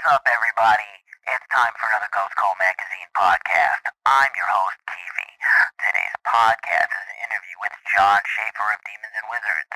[0.00, 0.88] What's up, everybody?
[1.28, 3.84] It's time for another Ghost Cult Magazine podcast.
[4.08, 5.28] I'm your host, Keefe.
[5.76, 9.68] Today's podcast is an interview with Jon Schaffer of Demons and Wizards.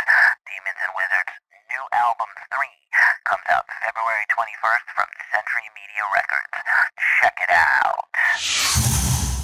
[0.49, 1.37] Demons and Wizards'
[1.69, 2.57] new album, 3,
[3.29, 6.57] comes out February 21st from Century Media Records.
[7.21, 8.09] Check it out.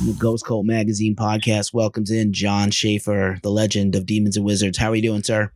[0.00, 4.80] The Ghost Cult Magazine podcast welcomes in Jon Schaffer, the legend of Demons and Wizards.
[4.80, 5.52] How are you doing, sir?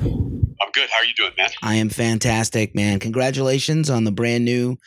[0.00, 0.88] I'm good.
[0.88, 1.45] How are you doing, man?
[1.62, 2.98] I am fantastic, man.
[2.98, 4.78] Congratulations on the brand new.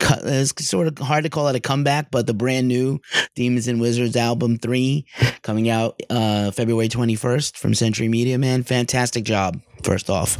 [0.00, 3.00] It's sort of hard to call it a comeback, but the brand new
[3.34, 5.06] Demons and Wizards album three
[5.42, 8.38] coming out uh, February 21st from Century Media.
[8.38, 9.60] Man, fantastic job.
[9.82, 10.38] First off.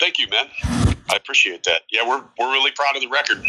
[0.00, 0.46] Thank you, man.
[1.10, 1.82] I appreciate that.
[1.90, 3.44] Yeah, we're we're really proud of the record.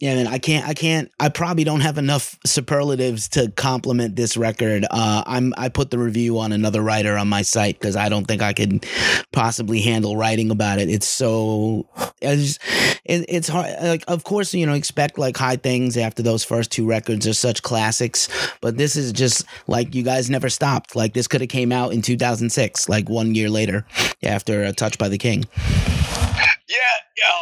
[0.00, 4.36] Yeah, man, I can't, I can't, I probably don't have enough superlatives to compliment this
[4.36, 4.86] record.
[4.90, 8.24] Uh, I'm, I put the review on another writer on my site because I don't
[8.24, 8.86] think I could
[9.32, 10.88] possibly handle writing about it.
[10.88, 11.88] It's so,
[12.20, 12.58] it,
[13.04, 13.74] it's hard.
[13.82, 17.34] Like, of course, you know, expect like high things after those first two records are
[17.34, 18.28] such classics,
[18.60, 20.96] but this is just like you guys never stopped.
[20.96, 23.86] Like this could have came out in 2006, like one year later
[24.22, 25.44] after a Touch by the King.
[26.68, 26.76] Yeah,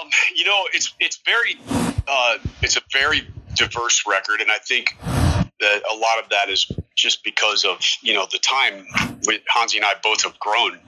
[0.00, 1.58] um, you know, it's it's very
[2.06, 4.96] uh, it's a very diverse record, and I think
[5.60, 8.86] that a lot of that is just because of you know the time
[9.24, 10.78] when Hansi and I both have grown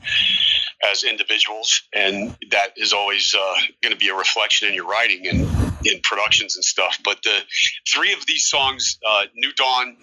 [0.90, 5.26] as individuals, and that is always uh, going to be a reflection in your writing
[5.26, 5.40] and
[5.84, 6.98] in productions and stuff.
[7.04, 7.38] But the
[7.92, 9.96] three of these songs, uh, New Dawn,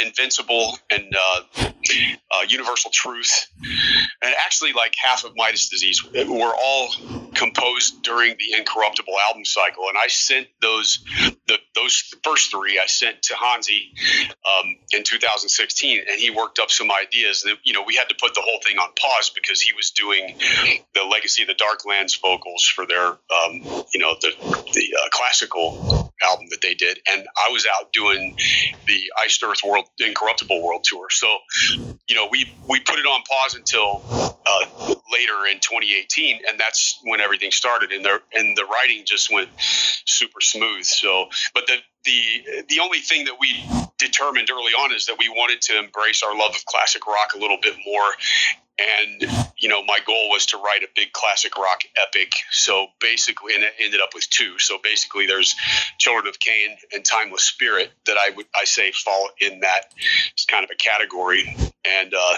[0.00, 3.46] Invincible and uh, uh, Universal Truth,
[4.22, 6.88] and actually like half of Midas Disease were all
[7.34, 9.84] composed during the Incorruptible album cycle.
[9.88, 11.04] And I sent those
[11.46, 11.58] the,
[11.92, 13.92] those first three I sent to Hansi
[14.44, 17.44] um, in 2016, and he worked up some ideas.
[17.44, 19.90] And you know we had to put the whole thing on pause because he was
[19.90, 20.38] doing
[20.94, 24.32] the Legacy of the Darklands vocals for their um, you know the
[24.74, 28.36] the uh, classical album that they did, and I was out doing
[28.86, 31.08] the Iced Earth World Incorruptible World Tour.
[31.10, 31.38] So,
[32.08, 34.02] you know, we we put it on pause until
[34.46, 39.32] uh, later in 2018, and that's when everything started, and the and the writing just
[39.32, 40.84] went super smooth.
[40.84, 43.64] So, but the the the only thing that we
[43.98, 47.38] determined early on is that we wanted to embrace our love of classic rock a
[47.38, 48.10] little bit more.
[48.78, 52.32] And you know my goal was to write a big classic rock epic.
[52.50, 54.58] So basically and it ended up with two.
[54.58, 55.54] So basically there's
[55.98, 59.92] children of cain and timeless spirit that i would i say fall in that
[60.48, 61.54] kind of a category
[61.84, 62.36] and uh,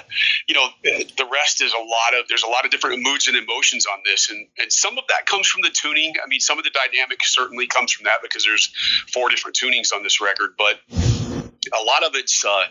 [0.49, 3.37] you know the rest is a lot of there's a lot of different moods and
[3.37, 6.59] emotions on this and and some of that comes from the tuning i mean some
[6.59, 8.73] of the dynamic certainly comes from that because there's
[9.13, 12.65] four different tunings on this record but a lot of it's uh,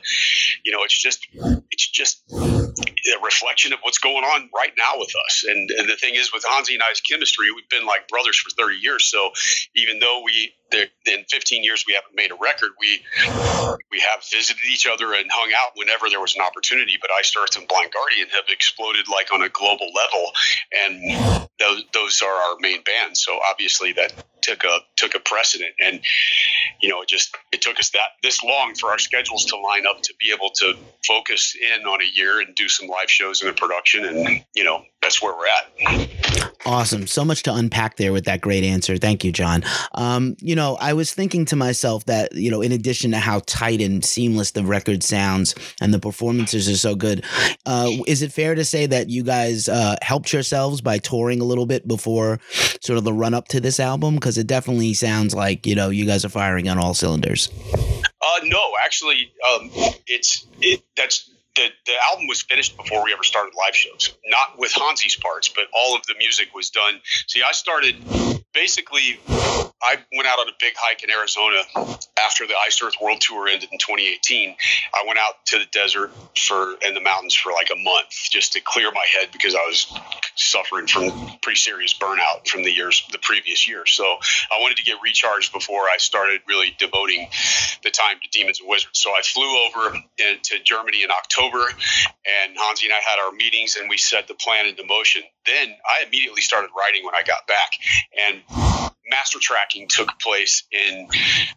[0.64, 1.28] you know it's just
[1.72, 5.46] it's just a reflection of what's going on right now with us.
[5.48, 8.50] And, and the thing is, with Hansi and I's chemistry, we've been like brothers for
[8.50, 9.06] 30 years.
[9.06, 9.32] So
[9.76, 13.02] even though we in 15 years we haven't made a record, we
[13.92, 16.98] we have visited each other and hung out whenever there was an opportunity.
[17.02, 20.32] But Iced Earth and Blind Guardian have exploded like on a global level,
[20.72, 23.24] and those those are our main bands.
[23.24, 24.14] So obviously that
[24.44, 26.02] took a took a precedent and
[26.82, 29.88] you know it just it took us that this long for our schedules to line
[29.88, 30.74] up to be able to
[31.08, 34.64] focus in on a year and do some live shows and a production and you
[34.64, 38.98] know that's where we're at awesome so much to unpack there with that great answer
[38.98, 39.64] thank you Jon.
[39.94, 43.40] um, you know i was thinking to myself that you know in addition to how
[43.46, 47.24] tight and seamless the record sounds and the performances are so good
[47.66, 51.46] uh, is it fair to say that you guys uh, helped yourselves by touring a
[51.46, 52.40] little bit before
[52.82, 55.90] sort of the run up to this album because it definitely sounds like you know
[55.90, 57.50] you guys are firing on all cylinders.
[58.24, 59.70] Uh, no, actually, um,
[60.08, 64.16] it's it, that's the, the album was finished before we ever started live shows.
[64.26, 67.00] Not with Hansi's parts, but all of the music was done.
[67.28, 67.96] See, I started
[68.54, 69.20] basically.
[69.86, 71.62] I went out on a big hike in Arizona
[72.18, 74.56] after the Iced Earth World Tour ended in 2018.
[74.94, 78.54] I went out to the desert for in the mountains for like a month just
[78.54, 79.92] to clear my head because I was
[80.36, 83.86] suffering from pretty serious burnout from the years the previous year.
[83.86, 87.28] So I wanted to get recharged before I started really devoting
[87.84, 89.00] the time to Demons and Wizards.
[89.00, 93.76] So I flew over to Germany in October, and Hansi and I had our meetings,
[93.76, 95.24] and we set the plan into motion.
[95.46, 97.72] Then I immediately started writing when I got back,
[98.28, 98.42] and
[99.10, 101.08] master tracking took place in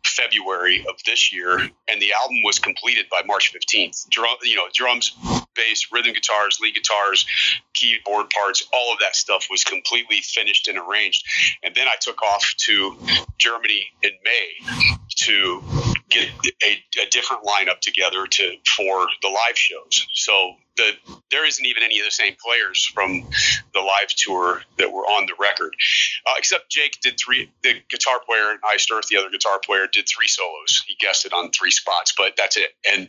[0.04, 4.08] February of this year, and the album was completed by March 15th.
[4.10, 5.16] Drum, you know, drums,
[5.54, 7.26] bass, rhythm guitars, lead guitars,
[7.72, 11.24] keyboard parts, all of that stuff was completely finished and arranged.
[11.62, 12.96] And then I took off to
[13.38, 15.62] Germany in May to
[16.08, 16.28] get
[16.64, 20.06] a, a different lineup together to for the live shows.
[20.12, 20.92] So the
[21.30, 23.22] there isn't even any of the same players from
[23.74, 25.74] the live tour that were on the record,
[26.26, 27.50] uh, except Jake did three.
[27.62, 30.84] The guitar player and Iced the other guitar player, did three solos.
[30.86, 32.70] He guessed it on three spots, but that's it.
[32.90, 33.08] And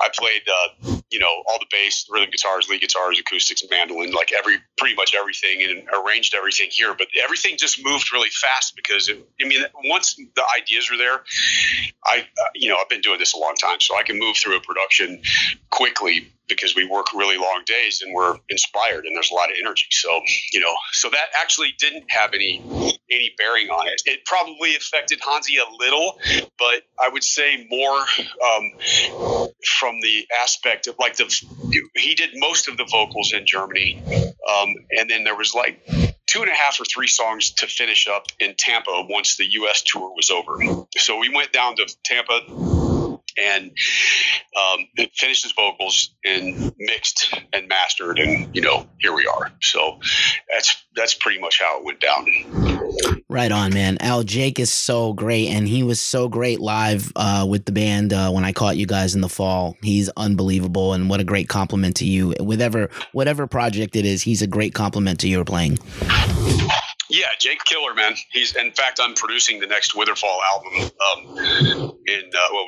[0.00, 4.32] I played, uh, you know, all the bass, rhythm guitars, lead guitars, acoustics, mandolin, like
[4.36, 6.94] every pretty much everything, and arranged everything here.
[6.96, 11.22] But everything just moved really fast because it, I mean, once the ideas are there,
[12.04, 14.36] I, uh, you know, I've been doing this a long time, so I can move
[14.36, 15.22] through a production
[15.70, 19.56] quickly because we work really long days and we're inspired and there's a lot of
[19.58, 19.86] energy.
[19.90, 20.20] So,
[20.52, 22.62] you know, so that actually didn't have any
[23.10, 24.02] any bearing on it.
[24.04, 26.18] It probably affected Hansi a little,
[26.58, 29.48] but I would say more um,
[29.78, 31.24] from the aspect of like the
[31.96, 35.82] he did most of the vocals in Germany, um, and then there was like
[36.26, 39.82] two and a half or three songs to finish up in Tampa once the U.S.
[39.82, 40.58] tour was over.
[40.96, 42.40] So we went down to Tampa
[43.40, 43.70] and
[44.56, 49.50] um, finished his vocals and mixed and mastered, and you know, here we are.
[49.60, 49.98] So
[50.52, 52.26] that's that's pretty much how it went down.
[53.28, 53.98] Right on, man.
[54.00, 58.12] Al Jake is so great, and he was so great live uh, with the band
[58.12, 59.76] uh, when I caught you guys in the fall.
[59.82, 62.34] He's unbelievable, and what a great compliment to you.
[62.40, 65.78] Whatever whatever project it is, he's a great compliment to your playing.
[67.10, 68.14] Yeah, Jake Killer, man.
[68.30, 70.90] He's in fact I'm producing the next Witherfall album.
[71.10, 71.98] Um,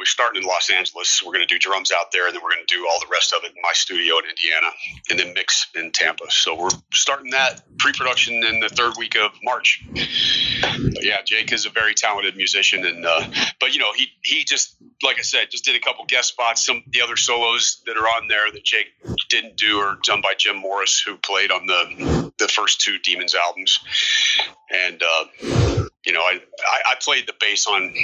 [0.02, 1.22] we're starting in Los Angeles.
[1.24, 3.06] We're going to do drums out there, and then we're going to do all the
[3.08, 4.66] rest of it in my studio in Indiana,
[5.10, 6.24] and then mix in Tampa.
[6.28, 9.84] So we're starting that pre-production in the third week of March.
[9.92, 13.28] But yeah, Jake is a very talented musician, and uh,
[13.60, 16.66] but you know he he just like I said, just did a couple guest spots.
[16.66, 18.88] Some the other solos that are on there that Jake
[19.28, 23.36] didn't do are done by Jim Morris, who played on the the first two Demons
[23.36, 23.78] albums
[24.72, 26.40] and uh, you know, I,
[26.86, 27.94] I, played the bass on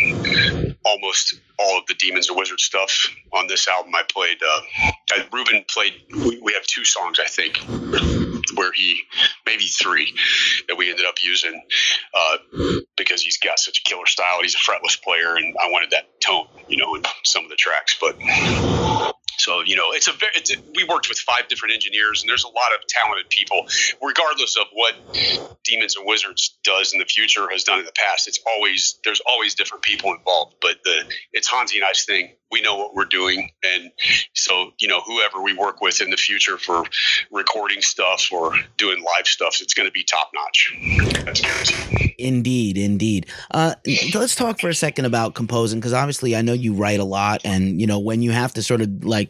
[0.84, 3.92] almost all of the Demons and Wizards stuff on this album.
[3.94, 4.38] I played.
[4.42, 5.94] Uh, Ruben played.
[6.12, 7.58] We, we have two songs, I think,
[8.54, 9.00] where he
[9.46, 10.14] maybe three
[10.68, 11.60] that we ended up using
[12.14, 12.36] uh,
[12.96, 14.38] because he's got such a killer style.
[14.42, 17.56] He's a fretless player, and I wanted that tone, you know, in some of the
[17.56, 18.16] tracks, but.
[19.38, 20.32] So you know, it's a very.
[20.34, 23.66] It's, we worked with five different engineers, and there's a lot of talented people.
[24.02, 24.94] Regardless of what
[25.64, 29.22] Demons and Wizards does in the future, has done in the past, it's always there's
[29.26, 30.56] always different people involved.
[30.60, 32.34] But the it's Hansi and I's thing.
[32.50, 33.90] We know what we're doing, and
[34.34, 36.84] so you know, whoever we work with in the future for
[37.30, 40.74] recording stuff or doing live stuff, it's going to be top notch.
[41.24, 42.14] That's guaranteed.
[42.18, 43.26] Indeed, indeed.
[43.52, 43.74] Uh,
[44.14, 47.42] let's talk for a second about composing because obviously I know you write a lot,
[47.44, 49.27] and you know when you have to sort of like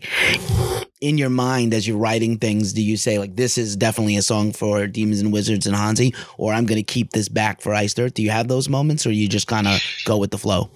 [1.00, 4.22] in your mind as you're writing things, do you say like this is definitely a
[4.22, 7.98] song for Demons and Wizards and Hansi, or I'm to keep this back for Iced
[8.00, 8.14] Earth?
[8.14, 10.70] Do you have those moments, or you just kind of go with the flow?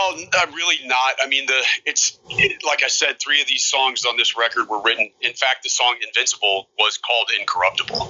[0.00, 1.14] No, not really not.
[1.22, 4.68] I mean, the it's it, like I said, three of these songs on this record
[4.68, 5.10] were written.
[5.20, 8.08] In fact, the song "Invincible" was called "Incorruptible,"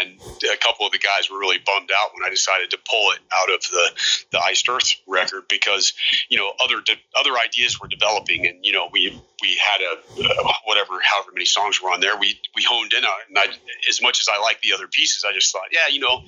[0.00, 0.20] and
[0.52, 3.20] a couple of the guys were really bummed out when I decided to pull it
[3.32, 5.92] out of the the Iced Earth record because
[6.28, 9.92] you know other de- other ideas were developing, and you know we we had a
[9.94, 13.28] uh, whatever however many songs were on there, we we honed in on it.
[13.28, 13.46] And I,
[13.88, 16.22] as much as I like the other pieces, I just thought, yeah, you know,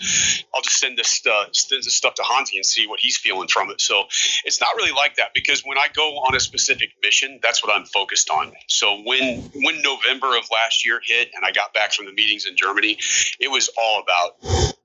[0.54, 3.48] I'll just send this uh, send this stuff to Hansi and see what he's feeling
[3.48, 3.80] from it.
[3.80, 4.04] So
[4.44, 7.74] it's not really like that because when I go on a specific mission, that's what
[7.74, 8.52] I'm focused on.
[8.68, 12.46] So when when November of last year hit and I got back from the meetings
[12.46, 12.98] in Germany,
[13.40, 14.36] it was all about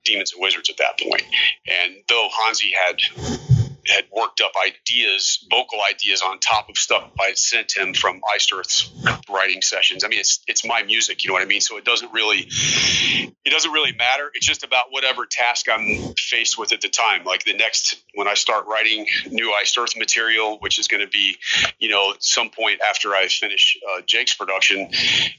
[0.04, 1.24] demons and wizards at that point.
[1.66, 7.32] And though Hansi had had worked up ideas, vocal ideas on top of stuff I
[7.34, 8.90] sent him from Iced Earth's
[9.28, 10.04] writing sessions.
[10.04, 11.60] I mean, it's it's my music, you know what I mean.
[11.60, 14.30] So it doesn't really it doesn't really matter.
[14.34, 17.24] It's just about whatever task I'm faced with at the time.
[17.24, 21.08] Like the next when I start writing new Iced Earth material, which is going to
[21.08, 21.36] be,
[21.78, 24.90] you know, some point after I finish uh, Jake's production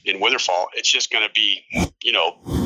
[0.04, 1.64] in Witherfall, it's just going to be,
[2.02, 2.63] you know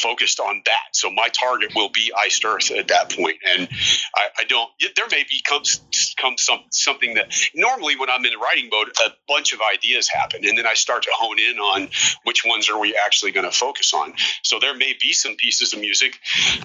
[0.00, 0.88] focused on that.
[0.92, 3.36] So my target will be iced earth at that point.
[3.56, 3.68] And
[4.14, 5.80] I, I don't, there may be comes,
[6.18, 10.44] comes some, something that normally when I'm in writing mode, a bunch of ideas happen.
[10.44, 11.88] And then I start to hone in on
[12.24, 14.14] which ones are we actually going to focus on.
[14.42, 16.18] So there may be some pieces of music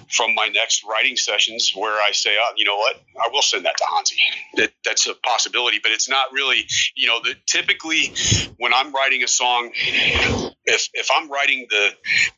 [0.08, 3.64] from my next writing sessions where I say, oh, you know what, I will send
[3.66, 4.16] that to Hansi.
[4.54, 8.14] That, that's a possibility, but it's not really, you know, the, typically
[8.58, 9.72] when I'm writing a song,
[10.66, 11.90] if, if I'm writing the,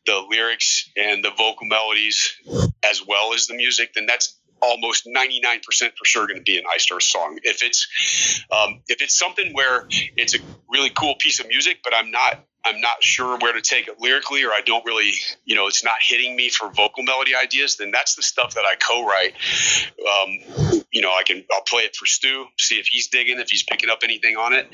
[0.07, 2.35] the lyrics and the vocal melodies
[2.85, 5.63] as well as the music, then that's almost 99%
[5.97, 7.39] for sure going to be an Earth song.
[7.43, 10.39] If it's um, if it's something where it's a
[10.71, 14.01] really cool piece of music, but I'm not I'm not sure where to take it
[14.01, 15.13] lyrically, or I don't really,
[15.45, 18.65] you know, it's not hitting me for vocal melody ideas, then that's the stuff that
[18.65, 19.35] I co-write.
[19.99, 23.51] Um, you know, I can I'll play it for Stu, see if he's digging, if
[23.51, 24.69] he's picking up anything on it,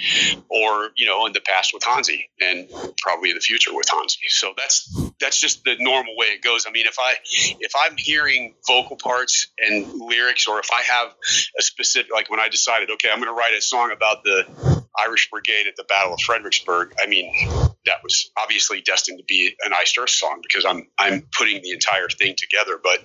[0.48, 2.68] or you know, in the past with Hansi, and
[3.00, 4.28] probably in the future with Hansi.
[4.28, 6.66] So that's that's just the normal way it goes.
[6.66, 7.14] I mean, if I
[7.60, 11.14] if I'm hearing vocal parts and lyrics, or if I have
[11.58, 14.84] a specific like when I decided, okay, I'm going to write a song about the
[14.98, 16.94] Irish Brigade at the Battle of Fredericksburg.
[17.02, 17.32] I mean,
[17.86, 21.72] that was obviously destined to be an Iced Earth song because I'm I'm putting the
[21.72, 22.78] entire thing together.
[22.82, 23.00] But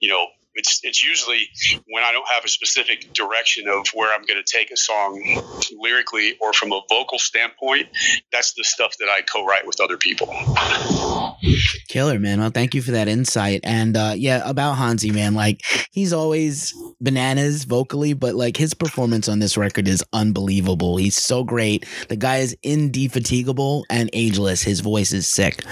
[0.00, 1.48] you know, it's it's usually
[1.88, 5.22] when I don't have a specific direction of where I'm going to take a song
[5.72, 7.88] lyrically or from a vocal standpoint.
[8.32, 10.28] That's the stuff that I co-write with other people.
[11.88, 12.40] Killer man.
[12.40, 13.60] Well, thank you for that insight.
[13.64, 19.28] And uh, yeah, about Hansi man, like he's always bananas vocally, but like his performance
[19.28, 20.96] on this record is unbelievable.
[20.96, 21.86] He's so great.
[22.08, 24.62] The guy is indefatigable and ageless.
[24.62, 25.64] His voice is sick.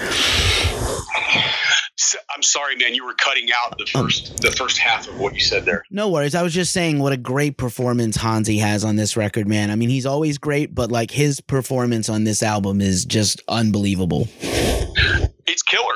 [2.39, 2.95] I'm sorry, man.
[2.95, 5.83] You were cutting out the first the first half of what you said there.
[5.91, 6.35] No worries.
[6.35, 9.69] I was just saying what a great performance Hansi has on this record, man.
[9.69, 14.29] I mean, he's always great, but like his performance on this album is just unbelievable.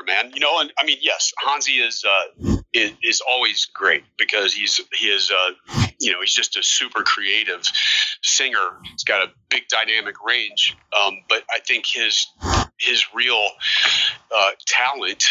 [0.05, 0.31] Man.
[0.33, 4.79] You know, and I mean, yes, Hansi is uh, is, is always great because he's
[4.93, 5.51] he is uh,
[6.00, 7.63] you know he's just a super creative
[8.22, 8.77] singer.
[8.83, 12.27] He's got a big dynamic range, um, but I think his
[12.79, 13.48] his real
[14.35, 15.23] uh, talent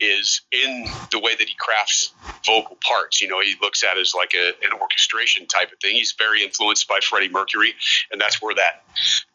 [0.00, 2.12] is in the way that he crafts
[2.46, 3.20] vocal parts.
[3.20, 5.96] You know, he looks at it as like a, an orchestration type of thing.
[5.96, 7.74] He's very influenced by Freddie Mercury,
[8.12, 8.84] and that's where that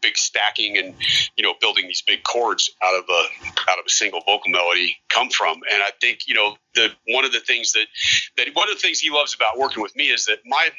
[0.01, 0.95] big stacking and
[1.35, 3.23] you know building these big chords out of a
[3.69, 5.57] out of a single vocal melody come from.
[5.71, 7.85] And I think you know the one of the things that
[8.37, 10.69] that one of the things he loves about working with me is that my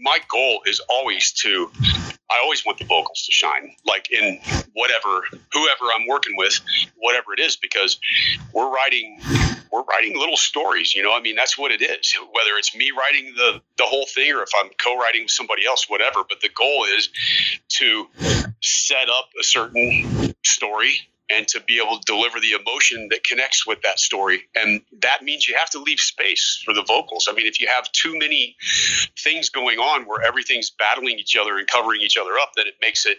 [0.00, 1.70] my goal is always to
[2.34, 4.40] I always want the vocals to shine, like in
[4.72, 5.22] whatever,
[5.52, 6.60] whoever I'm working with,
[6.96, 7.98] whatever it is, because
[8.52, 9.20] we're writing,
[9.70, 10.94] we're writing little stories.
[10.94, 12.14] You know, I mean, that's what it is.
[12.32, 15.88] Whether it's me writing the the whole thing or if I'm co-writing with somebody else,
[15.88, 16.24] whatever.
[16.28, 17.08] But the goal is
[17.80, 18.06] to
[18.60, 23.66] set up a certain story and to be able to deliver the emotion that connects
[23.66, 24.42] with that story.
[24.54, 27.28] And that means you have to leave space for the vocals.
[27.30, 28.56] I mean, if you have too many
[29.18, 32.74] things going on where everything's battling each other and covering each other up, then it
[32.80, 33.18] makes it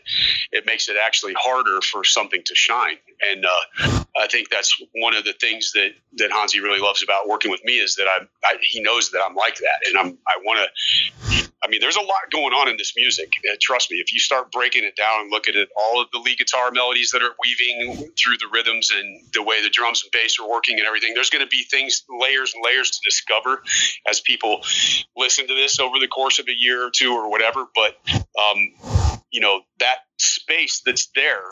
[0.52, 2.98] it makes it actually harder for something to shine.
[3.32, 7.28] And uh, I think that's one of the things that that Hansi really loves about
[7.28, 10.18] working with me is that I'm I, he knows that I'm like that, and I'm
[10.28, 13.34] I want to I mean, there's a lot going on in this music.
[13.50, 16.20] Uh, trust me, if you start breaking it down and look at all of the
[16.20, 20.12] lead guitar melodies that are weaving through the rhythms and the way the drums and
[20.12, 23.64] bass are working and everything, there's going to be things, layers and layers to discover
[24.08, 24.62] as people
[25.18, 27.66] listen to this over the course of a year or two or whatever.
[27.74, 31.44] But, um, you know, that space that's there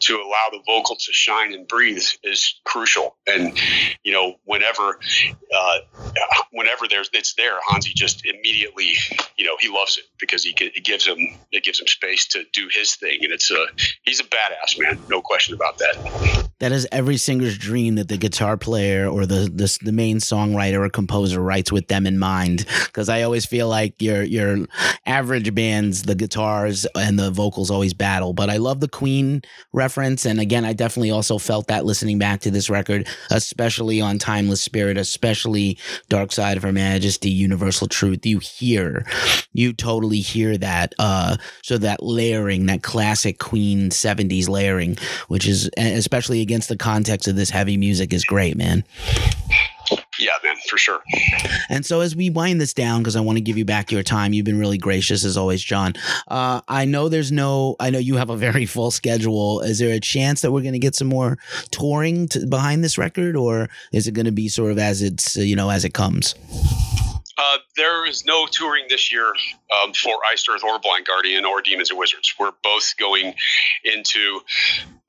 [0.00, 3.16] to allow the vocal to shine and breathe is crucial.
[3.26, 3.56] And
[4.02, 4.98] you know, whenever
[5.56, 5.78] uh,
[6.52, 8.94] whenever there's it's there, Hansi just immediately,
[9.36, 11.18] you know, he loves it because he it gives him
[11.52, 13.66] it gives him space to do his thing, and it's a
[14.02, 16.43] he's a badass man, no question about that.
[16.60, 20.84] That is every singer's dream that the guitar player or the the, the main songwriter
[20.84, 22.66] or composer writes with them in mind.
[22.86, 24.66] Because I always feel like your your
[25.06, 28.32] average bands, the guitars and the vocals always battle.
[28.32, 29.42] But I love the Queen
[29.72, 30.24] reference.
[30.24, 34.62] And again, I definitely also felt that listening back to this record, especially on Timeless
[34.62, 38.24] Spirit, especially Dark Side of Her Majesty, Universal Truth.
[38.24, 39.06] You hear,
[39.52, 40.94] you totally hear that.
[40.98, 44.96] Uh, so that layering, that classic Queen 70s layering,
[45.28, 48.84] which is especially against the context of this heavy music, is great, man.
[50.18, 51.00] Yeah, man, for sure.
[51.68, 54.02] And so, as we wind this down, because I want to give you back your
[54.02, 55.94] time, you've been really gracious as always, Jon.
[56.28, 59.60] Uh, I know there's no, I know you have a very full schedule.
[59.60, 61.36] Is there a chance that we're going to get some more
[61.70, 65.36] touring to, behind this record, or is it going to be sort of as it's,
[65.36, 66.34] you know, as it comes?
[67.36, 69.32] Uh, there is no touring this year
[69.82, 72.32] um, for Iced Earth or Blind Guardian or Demons and Wizards.
[72.38, 73.34] We're both going
[73.84, 74.40] into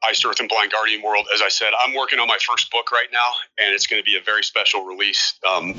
[0.07, 1.27] Iced Earth and Blind Guardian world.
[1.33, 4.05] As I said, I'm working on my first book right now, and it's going to
[4.05, 5.39] be a very special release.
[5.49, 5.73] Um,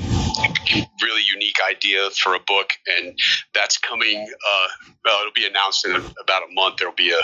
[1.01, 3.17] really unique idea for a book, and
[3.53, 4.27] that's coming.
[4.27, 4.67] Uh,
[5.05, 6.77] well, it'll be announced in about a month.
[6.77, 7.21] There'll be a,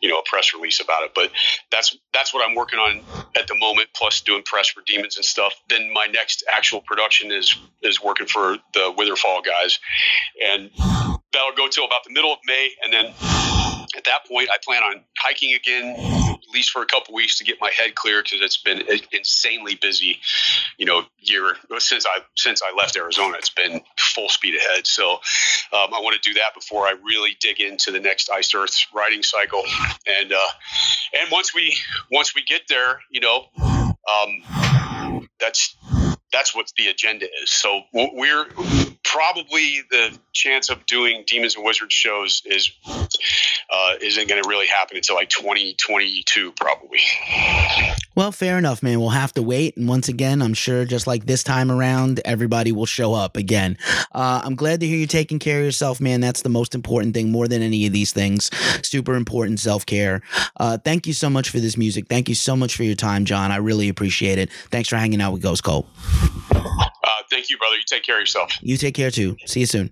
[0.00, 1.12] you know, a press release about it.
[1.14, 1.30] But
[1.70, 3.00] that's that's what I'm working on
[3.36, 3.88] at the moment.
[3.94, 5.54] Plus, doing press for Demons and stuff.
[5.68, 9.78] Then my next actual production is is working for the Witherfall guys,
[10.44, 10.70] and
[11.32, 13.14] that'll go till about the middle of May, and then
[13.98, 17.44] at that point, I plan on hiking again, at least for a couple weeks to
[17.44, 20.20] get my head clear because it's been insanely busy.
[20.78, 24.86] You know, year since I since I left Arizona, it's been full speed ahead.
[24.86, 28.54] So um, I want to do that before I really dig into the next Iced
[28.54, 29.64] Earth riding cycle.
[30.06, 30.48] And uh,
[31.20, 31.76] and once we
[32.12, 35.76] once we get there, you know, um, that's
[36.32, 37.50] that's what the agenda is.
[37.50, 38.46] So we're
[39.08, 44.66] probably the chance of doing Demons and Wizards shows is uh, isn't going to really
[44.66, 47.00] happen until like 2022 probably.
[48.14, 49.00] Well, fair enough, man.
[49.00, 49.76] We'll have to wait.
[49.76, 53.78] And once again, I'm sure just like this time around, everybody will show up again.
[54.12, 56.20] Uh, I'm glad to hear you taking care of yourself, man.
[56.20, 58.50] That's the most important thing more than any of these things.
[58.86, 60.22] Super important self care.
[60.56, 62.08] Uh, thank you so much for this music.
[62.08, 63.52] Thank you so much for your time, Jon.
[63.52, 64.50] I really appreciate it.
[64.70, 65.86] Thanks for hanging out with Ghost Cult.
[66.50, 67.76] Uh, thank you, brother.
[67.76, 68.52] You take care of yourself.
[68.60, 69.36] You take care too.
[69.46, 69.90] See you soon.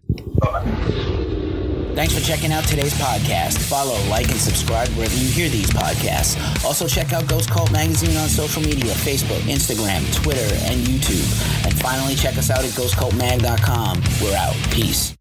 [1.96, 3.56] Thanks for checking out today's podcast.
[3.70, 6.36] Follow, like, and subscribe wherever you hear these podcasts.
[6.62, 11.64] Also, check out Ghost Cult Magazine on social media Facebook, Instagram, Twitter, and YouTube.
[11.64, 14.02] And finally, check us out at ghostcultmag.com.
[14.22, 14.54] We're out.
[14.72, 15.16] Peace.